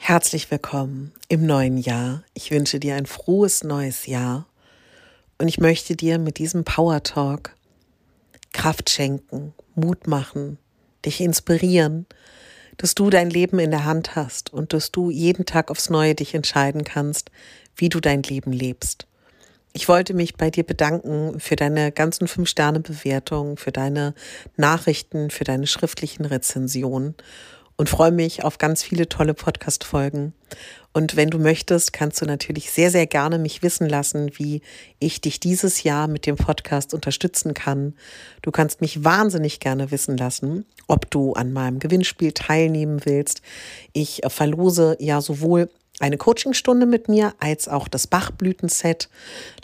[0.00, 2.22] Herzlich willkommen im neuen Jahr.
[2.32, 4.46] Ich wünsche dir ein frohes neues Jahr
[5.36, 7.54] und ich möchte dir mit diesem Power Talk
[8.54, 10.56] Kraft schenken, Mut machen,
[11.04, 12.06] dich inspirieren,
[12.78, 16.14] dass du dein Leben in der Hand hast und dass du jeden Tag aufs Neue
[16.14, 17.30] dich entscheiden kannst,
[17.76, 19.06] wie du dein Leben lebst.
[19.74, 24.14] Ich wollte mich bei dir bedanken für deine ganzen Fünf-Sterne-Bewertungen, für deine
[24.56, 27.14] Nachrichten, für deine schriftlichen Rezensionen
[27.78, 30.34] und freue mich auf ganz viele tolle Podcast-Folgen.
[30.92, 34.62] Und wenn du möchtest, kannst du natürlich sehr, sehr gerne mich wissen lassen, wie
[34.98, 37.94] ich dich dieses Jahr mit dem Podcast unterstützen kann.
[38.42, 43.42] Du kannst mich wahnsinnig gerne wissen lassen, ob du an meinem Gewinnspiel teilnehmen willst.
[43.92, 49.08] Ich verlose ja sowohl eine Coachingstunde mit mir als auch das Bachblütenset.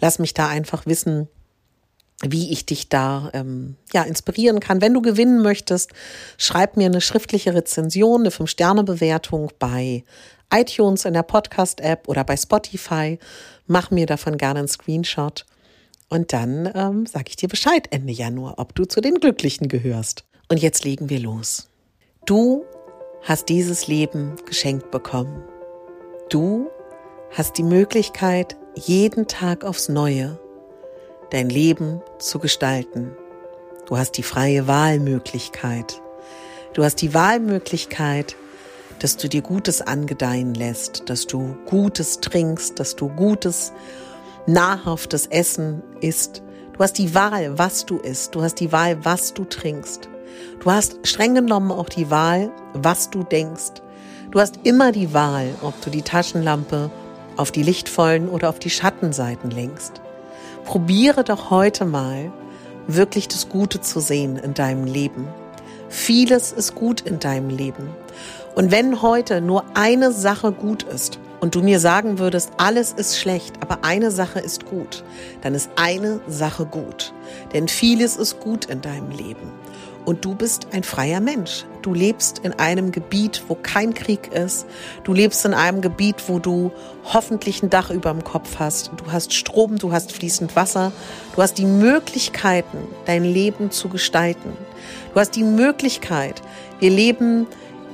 [0.01, 1.29] Lass mich da einfach wissen,
[2.33, 4.81] wie ich dich da ähm, ja inspirieren kann.
[4.81, 5.93] Wenn du gewinnen möchtest,
[6.39, 10.05] schreib mir eine schriftliche Rezension, eine 5-Sterne-Bewertung bei
[10.53, 13.19] iTunes in der Podcast-App oder bei Spotify.
[13.67, 15.47] Mach mir davon gerne einen Screenshot.
[16.09, 20.25] Und dann ähm, sage ich dir Bescheid Ende Januar, ob du zu den Glücklichen gehörst.
[20.49, 21.69] Und jetzt legen wir los.
[22.27, 22.65] Du
[23.23, 25.43] hast dieses Leben geschenkt bekommen.
[26.29, 26.69] Du
[27.31, 30.39] hast die Möglichkeit, jeden Tag aufs Neue
[31.35, 33.11] dein Leben zu gestalten.
[33.87, 36.01] Du hast die freie Wahlmöglichkeit.
[36.75, 38.37] Du hast die Wahlmöglichkeit,
[39.01, 43.73] dass du dir Gutes angedeihen lässt, dass du Gutes trinkst, dass du Gutes,
[44.47, 46.41] nahrhaftes Essen isst.
[46.73, 48.37] Du hast die Wahl, was du isst.
[48.37, 50.09] Du hast die Wahl, was du trinkst.
[50.61, 53.83] Du hast streng genommen auch die Wahl, was du denkst.
[54.31, 56.93] Du hast immer die Wahl, ob du die Taschenlampe
[57.37, 60.01] auf die lichtvollen oder auf die Schattenseiten lenkst.
[60.65, 62.33] Probiere doch heute mal,
[62.87, 65.29] wirklich das Gute zu sehen in deinem Leben.
[65.89, 67.89] Vieles ist gut in deinem Leben.
[68.55, 73.19] Und wenn heute nur eine Sache gut ist und du mir sagen würdest, alles ist
[73.19, 75.05] schlecht, aber eine Sache ist gut,
[75.43, 77.13] dann ist eine Sache gut.
[77.53, 79.53] Denn vieles ist gut in deinem Leben.
[80.05, 81.65] Und du bist ein freier Mensch.
[81.85, 84.65] Du lebst in einem Gebiet, wo kein Krieg ist.
[85.03, 86.73] Du lebst in einem Gebiet, wo du
[87.13, 88.91] hoffentlich ein Dach über dem Kopf hast.
[88.97, 90.93] Du hast Strom, du hast fließend Wasser.
[91.37, 94.57] Du hast die Möglichkeiten, dein Leben zu gestalten.
[95.13, 96.41] Du hast die Möglichkeit,
[96.79, 97.47] wir leben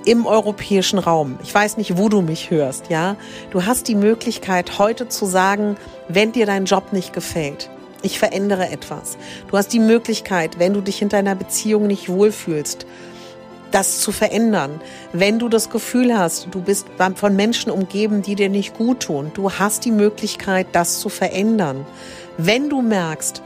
[0.05, 1.41] im europäischen Raum.
[1.43, 3.17] Ich weiß nicht, wo du mich hörst, ja.
[3.51, 5.77] Du hast die Möglichkeit, heute zu sagen,
[6.07, 7.71] wenn dir dein Job nicht gefällt,
[8.03, 9.19] ich verändere etwas.
[9.49, 12.87] Du hast die Möglichkeit, wenn du dich in deiner Beziehung nicht wohlfühlst,
[13.70, 14.81] das zu verändern.
[15.12, 19.31] Wenn du das Gefühl hast, du bist von Menschen umgeben, die dir nicht gut tun,
[19.34, 21.86] du hast die Möglichkeit, das zu verändern.
[22.36, 23.42] Wenn du merkst,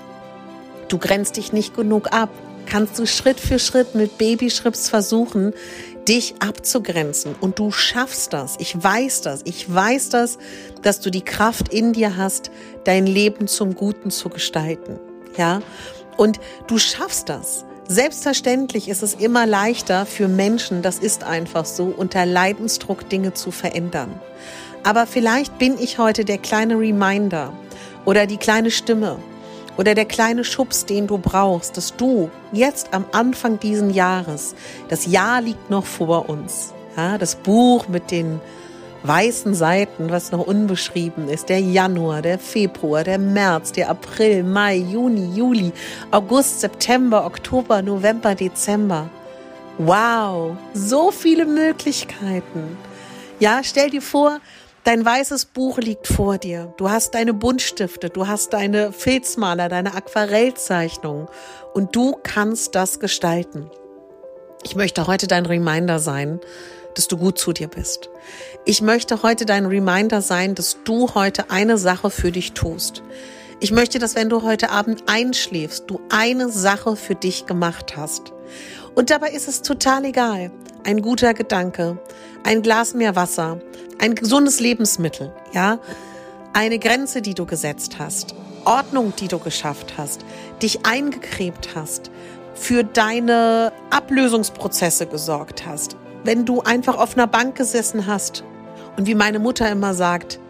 [0.89, 2.31] du grenzt dich nicht genug ab,
[2.67, 5.53] kannst du Schritt für Schritt mit Babyschrips versuchen,
[6.09, 7.35] dich abzugrenzen.
[7.41, 8.57] Und du schaffst das.
[8.59, 9.41] Ich weiß das.
[9.45, 10.39] Ich weiß das,
[10.83, 12.51] dass du die Kraft in dir hast,
[12.85, 14.99] dein Leben zum Guten zu gestalten.
[15.37, 15.61] Ja?
[16.17, 17.65] Und du schaffst das.
[17.87, 23.51] Selbstverständlich ist es immer leichter für Menschen, das ist einfach so, unter Leidensdruck Dinge zu
[23.51, 24.21] verändern.
[24.83, 27.53] Aber vielleicht bin ich heute der kleine Reminder
[28.07, 29.19] oder die kleine Stimme,
[29.77, 34.55] oder der kleine Schubs, den du brauchst, dass du jetzt am Anfang diesen Jahres,
[34.89, 38.41] das Jahr liegt noch vor uns, ja, das Buch mit den
[39.05, 44.77] weißen Seiten, was noch unbeschrieben ist, der Januar, der Februar, der März, der April, Mai,
[44.77, 45.73] Juni, Juli,
[46.11, 49.09] August, September, Oktober, November, Dezember.
[49.79, 52.77] Wow, so viele Möglichkeiten.
[53.41, 54.41] Ja, stell dir vor,
[54.85, 56.75] Dein weißes Buch liegt vor dir.
[56.77, 61.27] Du hast deine Buntstifte, du hast deine Filzmaler, deine Aquarellzeichnungen
[61.73, 63.71] und du kannst das gestalten.
[64.63, 66.39] Ich möchte heute dein Reminder sein,
[66.95, 68.11] dass du gut zu dir bist.
[68.65, 73.03] Ich möchte heute dein Reminder sein, dass du heute eine Sache für dich tust.
[73.61, 78.33] Ich möchte, dass wenn du heute Abend einschläfst, du eine Sache für dich gemacht hast.
[78.95, 80.51] Und dabei ist es total egal.
[80.85, 81.99] Ein guter Gedanke,
[82.45, 83.61] ein Glas mehr Wasser,
[83.99, 85.79] ein gesundes Lebensmittel, ja,
[86.53, 90.25] eine Grenze, die du gesetzt hast, Ordnung, die du geschafft hast,
[90.63, 92.11] dich eingecremt hast,
[92.55, 98.45] für deine Ablösungsprozesse gesorgt hast, wenn du einfach auf einer Bank gesessen hast
[98.97, 100.41] Und wie meine Mutter immer sagt,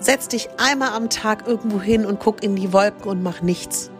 [0.00, 3.90] setz dich einmal am Tag irgendwo hin und guck in die Wolken und mach nichts.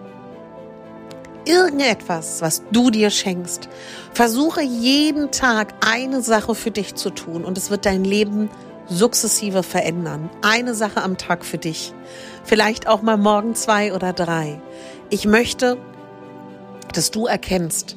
[1.47, 3.69] Irgendetwas, was du dir schenkst.
[4.13, 8.51] Versuche jeden Tag eine Sache für dich zu tun und es wird dein Leben
[8.87, 10.31] sukzessive verändern.
[10.43, 11.93] Eine Sache am Tag für dich.
[12.45, 14.61] Vielleicht auch mal morgen zwei oder drei.
[15.11, 15.77] Ich möchte,
[16.93, 17.97] dass du erkennst,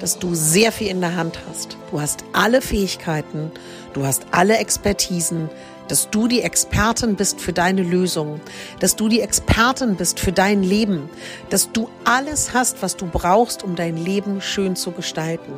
[0.00, 1.76] dass du sehr viel in der Hand hast.
[1.90, 3.50] Du hast alle Fähigkeiten,
[3.92, 5.48] du hast alle Expertisen,
[5.88, 8.40] dass du die Expertin bist für deine Lösung,
[8.80, 11.08] dass du die Expertin bist für dein Leben,
[11.50, 15.52] dass du alles hast, was du brauchst, um dein Leben schön zu gestalten.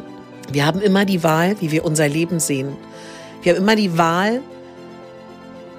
[0.50, 2.76] Wir haben immer die Wahl, wie wir unser Leben sehen.
[3.42, 4.42] Wir haben immer die Wahl,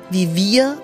[0.10, 0.78] wie wir,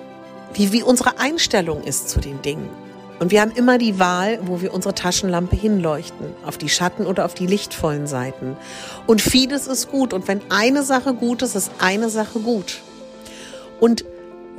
[0.54, 2.68] wie, wie unsere Einstellung ist zu den Dingen.
[3.18, 7.24] Und wir haben immer die Wahl, wo wir unsere Taschenlampe hinleuchten, auf die Schatten oder
[7.24, 8.56] auf die lichtvollen Seiten.
[9.06, 10.12] Und vieles ist gut.
[10.12, 12.80] Und wenn eine Sache gut ist, ist eine Sache gut.
[13.80, 14.04] Und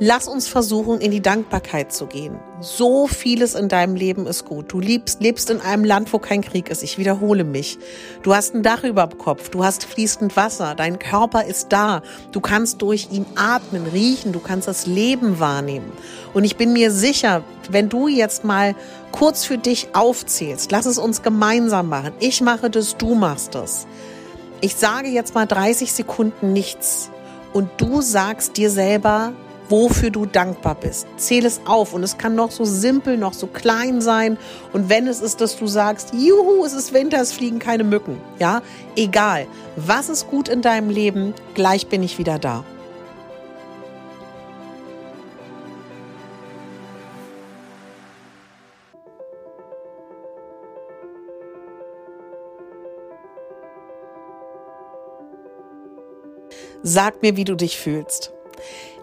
[0.00, 2.38] Lass uns versuchen, in die Dankbarkeit zu gehen.
[2.60, 4.72] So vieles in deinem Leben ist gut.
[4.72, 6.84] Du liebst, lebst in einem Land, wo kein Krieg ist.
[6.84, 7.78] Ich wiederhole mich.
[8.22, 9.48] Du hast ein Dach über dem Kopf.
[9.48, 10.76] Du hast fließend Wasser.
[10.76, 12.02] Dein Körper ist da.
[12.30, 14.30] Du kannst durch ihn atmen, riechen.
[14.30, 15.90] Du kannst das Leben wahrnehmen.
[16.32, 18.76] Und ich bin mir sicher, wenn du jetzt mal
[19.10, 22.12] kurz für dich aufzählst, lass es uns gemeinsam machen.
[22.20, 23.88] Ich mache das, du machst das.
[24.60, 27.10] Ich sage jetzt mal 30 Sekunden nichts.
[27.52, 29.32] Und du sagst dir selber,
[29.68, 31.06] wofür du dankbar bist.
[31.16, 34.38] Zähl es auf und es kann noch so simpel, noch so klein sein.
[34.72, 38.20] Und wenn es ist, dass du sagst, juhu, es ist Winter, es fliegen keine Mücken.
[38.38, 38.62] Ja,
[38.96, 39.46] egal.
[39.76, 41.34] Was ist gut in deinem Leben?
[41.54, 42.64] Gleich bin ich wieder da.
[56.82, 58.32] Sag mir, wie du dich fühlst.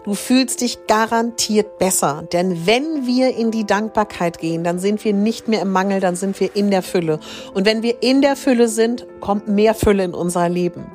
[0.06, 2.22] Du fühlst dich garantiert besser.
[2.32, 6.14] Denn wenn wir in die Dankbarkeit gehen, dann sind wir nicht mehr im Mangel, dann
[6.14, 7.18] sind wir in der Fülle.
[7.54, 10.86] Und wenn wir in der Fülle sind, kommt mehr Fülle in unser Leben.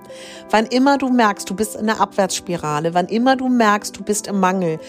[0.50, 4.28] Wann immer du merkst, du bist in der Abwärtsspirale, wann immer du merkst, du bist
[4.28, 4.80] im Mangel,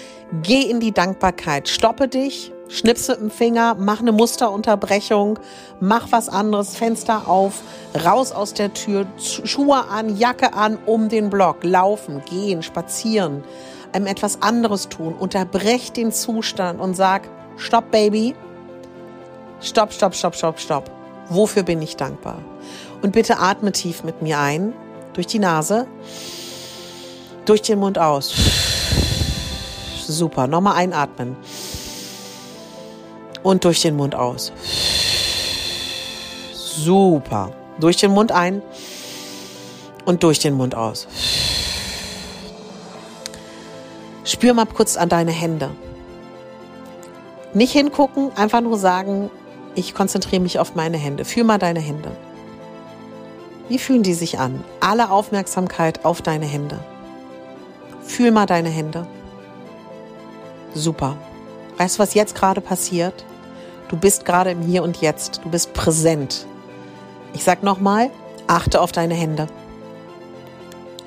[0.44, 1.68] geh in die Dankbarkeit.
[1.68, 5.38] Stoppe dich, schnips mit dem Finger, mach eine Musterunterbrechung,
[5.80, 7.62] mach was anderes, Fenster auf,
[8.04, 13.44] raus aus der Tür, Schuhe an, Jacke an, um den Block, laufen, gehen, spazieren
[13.92, 15.14] einem etwas anderes tun.
[15.14, 18.34] Unterbrech den Zustand und sag, stopp, Baby.
[19.60, 20.90] Stopp, stopp, stopp, stopp, stopp.
[21.28, 22.38] Wofür bin ich dankbar?
[23.02, 24.72] Und bitte atme tief mit mir ein,
[25.12, 25.86] durch die Nase,
[27.44, 28.34] durch den Mund aus.
[30.06, 30.46] Super.
[30.46, 31.36] Nochmal einatmen.
[33.42, 34.52] Und durch den Mund aus.
[36.52, 37.52] Super.
[37.78, 38.62] Durch den Mund ein
[40.04, 41.06] und durch den Mund aus.
[44.24, 45.70] Spür mal kurz an deine Hände.
[47.54, 49.30] Nicht hingucken, einfach nur sagen,
[49.74, 51.24] ich konzentriere mich auf meine Hände.
[51.24, 52.12] Fühl mal deine Hände.
[53.68, 54.62] Wie fühlen die sich an?
[54.80, 56.78] Alle Aufmerksamkeit auf deine Hände.
[58.02, 59.06] Fühl mal deine Hände.
[60.74, 61.16] Super.
[61.78, 63.24] Weißt du, was jetzt gerade passiert?
[63.92, 65.42] Du bist gerade im Hier und Jetzt.
[65.44, 66.46] Du bist präsent.
[67.34, 68.10] Ich sag nochmal,
[68.46, 69.48] achte auf deine Hände.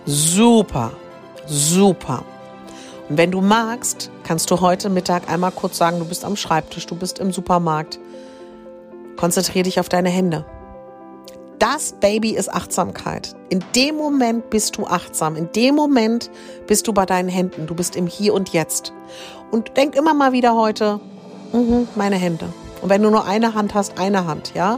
[0.06, 0.92] Super.
[1.48, 2.24] Super.
[3.10, 6.86] Und wenn du magst, kannst du heute Mittag einmal kurz sagen, du bist am Schreibtisch,
[6.86, 7.98] du bist im Supermarkt.
[9.18, 10.46] Konzentriere dich auf deine Hände.
[11.58, 13.36] Das Baby ist Achtsamkeit.
[13.50, 15.36] In dem Moment bist du achtsam.
[15.36, 16.30] In dem Moment
[16.68, 17.66] bist du bei deinen Händen.
[17.66, 18.94] Du bist im Hier und Jetzt.
[19.50, 21.00] Und denk immer mal wieder heute,
[21.52, 22.54] mh, meine Hände.
[22.86, 24.78] Und wenn du nur eine Hand hast, eine Hand, ja.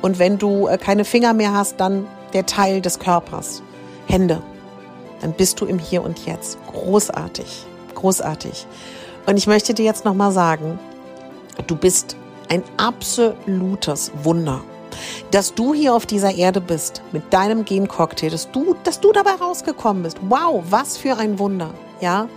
[0.00, 3.64] Und wenn du äh, keine Finger mehr hast, dann der Teil des Körpers.
[4.06, 4.40] Hände
[5.20, 6.56] dann bist du im Hier und Jetzt.
[6.68, 8.64] Großartig, großartig.
[9.26, 10.78] Und ich möchte dir jetzt nochmal sagen,
[11.66, 12.14] du bist
[12.48, 14.60] ein absolutes Wunder.
[15.32, 19.32] Dass du hier auf dieser Erde bist mit deinem Gencocktail, dass du, dass du dabei
[19.32, 20.18] rausgekommen bist.
[20.28, 21.70] Wow, was für ein Wunder.
[22.00, 22.28] Ja,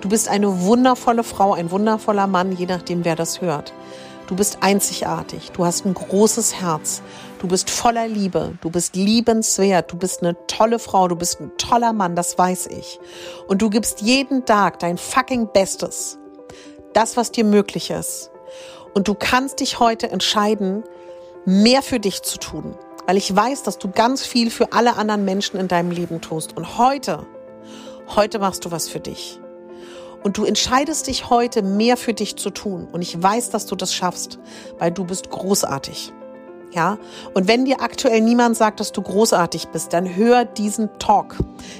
[0.00, 3.74] du bist eine wundervolle Frau, ein wundervoller Mann, je nachdem, wer das hört.
[4.30, 5.50] Du bist einzigartig.
[5.50, 7.02] Du hast ein großes Herz.
[7.40, 8.56] Du bist voller Liebe.
[8.60, 9.90] Du bist liebenswert.
[9.90, 11.08] Du bist eine tolle Frau.
[11.08, 12.14] Du bist ein toller Mann.
[12.14, 13.00] Das weiß ich.
[13.48, 16.16] Und du gibst jeden Tag dein fucking Bestes.
[16.92, 18.30] Das, was dir möglich ist.
[18.94, 20.84] Und du kannst dich heute entscheiden,
[21.44, 22.76] mehr für dich zu tun.
[23.08, 26.56] Weil ich weiß, dass du ganz viel für alle anderen Menschen in deinem Leben tust.
[26.56, 27.26] Und heute,
[28.14, 29.40] heute machst du was für dich.
[30.22, 32.86] Und du entscheidest dich heute mehr für dich zu tun.
[32.90, 34.38] Und ich weiß, dass du das schaffst,
[34.78, 36.12] weil du bist großartig.
[36.72, 36.98] Ja,
[37.34, 41.36] und wenn dir aktuell niemand sagt, dass du großartig bist, dann hör diesen Talk.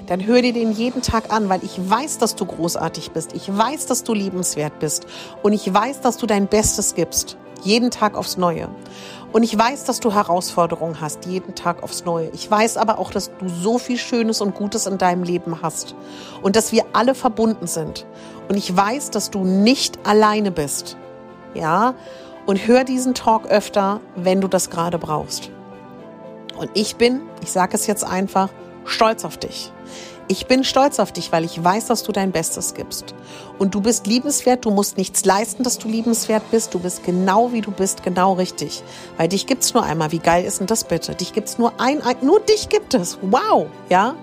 [0.08, 3.32] Dann hör dir den jeden Tag an, weil ich weiß, dass du großartig bist.
[3.34, 5.06] Ich weiß, dass du liebenswert bist.
[5.42, 7.36] Und ich weiß, dass du dein Bestes gibst.
[7.62, 8.68] Jeden Tag aufs Neue.
[9.32, 12.30] Und ich weiß, dass du Herausforderungen hast, jeden Tag aufs Neue.
[12.32, 15.94] Ich weiß aber auch, dass du so viel Schönes und Gutes in deinem Leben hast.
[16.42, 18.06] Und dass wir alle verbunden sind.
[18.48, 20.96] Und ich weiß, dass du nicht alleine bist.
[21.54, 21.94] Ja,
[22.46, 25.50] und hör diesen Talk öfter, wenn du das gerade brauchst.
[26.58, 28.48] Und ich bin, ich sage es jetzt einfach,
[28.84, 29.72] stolz auf dich.
[30.30, 33.16] Ich bin stolz auf dich, weil ich weiß, dass du dein Bestes gibst.
[33.58, 36.72] Und du bist liebenswert, du musst nichts leisten, dass du liebenswert bist.
[36.72, 38.84] Du bist genau wie du bist, genau richtig.
[39.16, 40.12] Weil dich gibt's nur einmal.
[40.12, 41.16] Wie geil ist denn das bitte?
[41.16, 43.18] Dich gibt's nur ein, ein nur dich gibt es.
[43.22, 44.14] Wow, ja?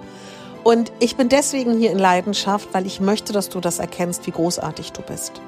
[0.64, 4.32] Und ich bin deswegen hier in Leidenschaft, weil ich möchte, dass du das erkennst, wie
[4.32, 5.42] großartig du bist.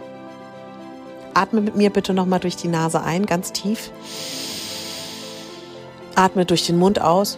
[1.36, 3.92] Atme mit mir bitte nochmal durch die Nase ein, ganz tief.
[6.16, 7.38] Atme durch den Mund aus.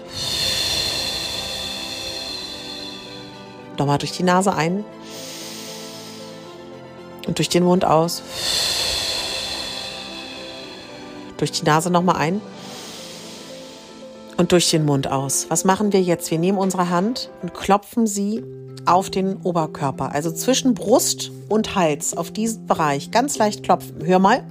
[3.81, 4.85] Nochmal durch die Nase ein.
[7.25, 8.21] Und durch den Mund aus.
[11.38, 12.41] Durch die Nase nochmal ein.
[14.38, 15.47] Und durch den Mund aus.
[15.50, 16.29] Was machen wir jetzt?
[16.29, 18.43] Wir nehmen unsere Hand und klopfen sie
[18.85, 23.09] auf den Oberkörper, also zwischen Brust und Hals, auf diesen Bereich.
[23.09, 24.05] Ganz leicht klopfen.
[24.05, 24.43] Hör mal.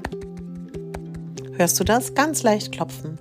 [1.52, 2.14] Hörst du das?
[2.16, 3.16] Ganz leicht klopfen.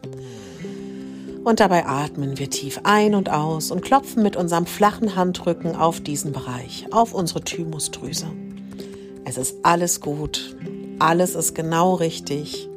[1.44, 6.02] Und dabei atmen wir tief ein und aus und klopfen mit unserem flachen Handrücken auf
[6.02, 8.28] diesen Bereich, auf unsere Thymusdrüse.
[9.26, 10.56] Es ist alles gut.
[11.00, 12.68] Alles ist genau richtig.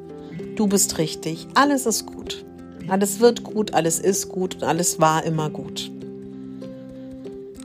[0.57, 1.49] Du bist richtig.
[1.55, 2.45] Alles ist gut.
[2.89, 5.91] Alles wird gut, alles ist gut und alles war immer gut.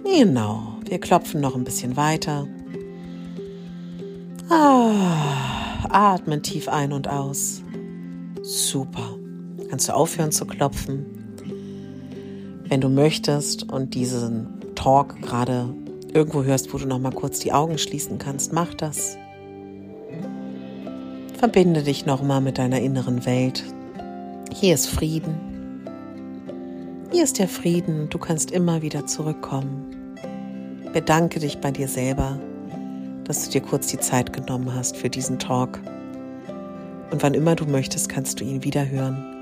[0.04, 2.48] Genau, wir klopfen noch ein bisschen weiter.
[4.50, 7.62] Ah, atmen tief ein und aus.
[8.42, 9.18] Super.
[9.70, 11.06] Kannst du aufhören zu klopfen?
[12.70, 15.74] Wenn du möchtest und diesen Talk gerade
[16.14, 19.18] irgendwo hörst, wo du noch mal kurz die Augen schließen kannst, mach das.
[21.38, 23.64] Verbinde dich noch mal mit deiner inneren Welt.
[24.54, 25.36] Hier ist Frieden.
[27.12, 28.10] Hier ist der Frieden.
[28.10, 30.16] Du kannst immer wieder zurückkommen.
[30.94, 32.40] Bedanke dich bei dir selber,
[33.26, 35.80] dass du dir kurz die Zeit genommen hast für diesen Talk.
[37.12, 39.37] Und wann immer du möchtest, kannst du ihn wieder hören.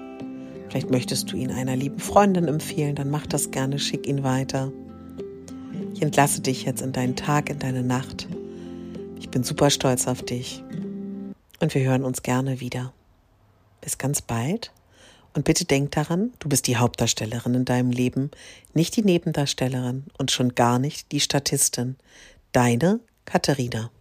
[0.76, 4.74] Vielleicht möchtest du ihn einer lieben Freundin empfehlen, dann mach das gerne, schick ihn weiter.
[5.94, 8.28] Ich entlasse dich jetzt in deinen Tag, in deine Nacht.
[9.18, 10.66] Ich bin super stolz auf dich.
[11.62, 12.92] Und wir hören uns gerne wieder.
[13.80, 14.74] Bis ganz bald.
[15.34, 18.30] Und bitte denk daran, du bist die Hauptdarstellerin in deinem Leben,
[18.74, 21.96] nicht die Nebendarstellerin und schon gar nicht die Statistin.
[22.52, 23.92] Deine Katharina.